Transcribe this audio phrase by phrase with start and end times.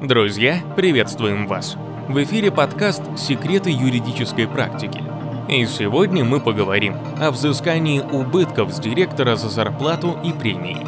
[0.00, 1.76] Друзья, приветствуем вас!
[2.08, 5.02] В эфире подкаст «Секреты юридической практики».
[5.46, 10.78] И сегодня мы поговорим о взыскании убытков с директора за зарплату и премии.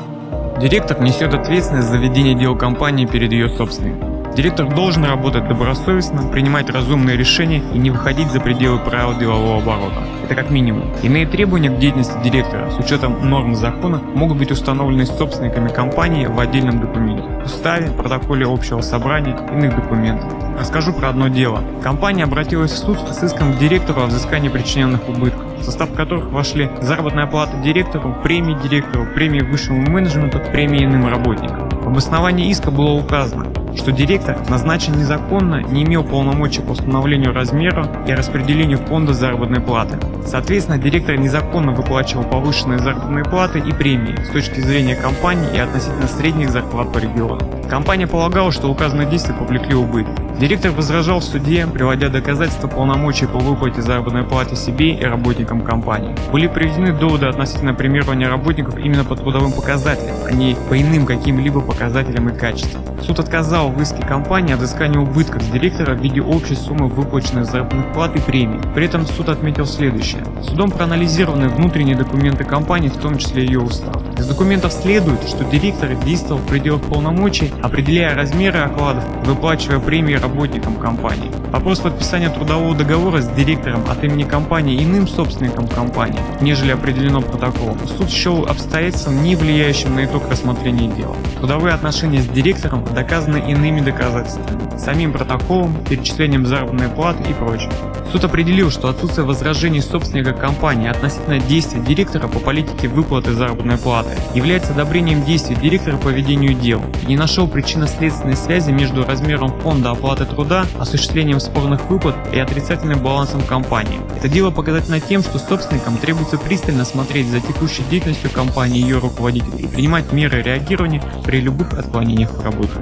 [0.58, 4.11] Директор несет ответственность за ведение дел компании перед ее собственником.
[4.34, 10.02] Директор должен работать добросовестно, принимать разумные решения и не выходить за пределы правил делового оборота.
[10.24, 10.90] Это как минимум.
[11.02, 16.40] Иные требования к деятельности директора с учетом норм закона могут быть установлены собственниками компании в
[16.40, 20.32] отдельном документе, уставе, протоколе общего собрания, иных документах.
[20.58, 21.62] Расскажу про одно дело.
[21.82, 26.30] Компания обратилась в суд с иском к директору о взыскании причиненных убытков, в состав которых
[26.30, 31.68] вошли заработная плата директору, премии директору, премии высшему менеджменту, премии иным работникам.
[31.68, 37.86] В обосновании иска было указано, что директор назначен незаконно, не имел полномочий по установлению размера
[38.06, 39.98] и распределению фонда заработной платы.
[40.26, 46.06] Соответственно, директор незаконно выплачивал повышенные заработные платы и премии с точки зрения компании и относительно
[46.06, 47.40] средних зарплат по региону.
[47.68, 50.12] Компания полагала, что указанные действия повлекли убытки.
[50.38, 56.16] Директор возражал в суде, приводя доказательства полномочий по выплате заработной платы себе и работникам компании.
[56.32, 61.60] Были приведены доводы относительно премирования работников именно по трудовым показателям, а не по иным каким-либо
[61.60, 62.82] показателям и качествам.
[63.02, 67.46] Суд отказал в иске компании о взыскании убытков с директора в виде общей суммы выплаченных
[67.46, 68.60] заработных плат и премий.
[68.74, 70.22] При этом суд отметил следующее.
[70.42, 74.02] Судом проанализированы внутренние документы компании, в том числе ее устав.
[74.18, 80.76] Из документов следует, что директор действовал в пределах полномочий, определяя размеры окладов, выплачивая премии работникам
[80.76, 81.41] компании.
[81.52, 87.78] Вопрос подписания трудового договора с директором от имени компании иным собственником компании, нежели определено протоколом,
[87.86, 91.14] суд счел обстоятельством, не влияющим на итог рассмотрения дела.
[91.36, 97.70] Трудовые отношения с директором доказаны иными доказательствами, самим протоколом, перечислением заработной платы и прочим.
[98.12, 104.10] Суд определил, что отсутствие возражений собственника компании относительно действий директора по политике выплаты заработной платы
[104.34, 109.92] является одобрением действий директора по ведению дел и не нашел причинно-следственной связи между размером фонда
[109.92, 114.00] оплаты труда, осуществлением спорных выплат и отрицательным балансом компании.
[114.16, 118.98] Это дело показательно тем, что собственникам требуется пристально смотреть за текущей деятельностью компании и ее
[118.98, 122.78] руководителей и принимать меры реагирования при любых отклонениях в работе.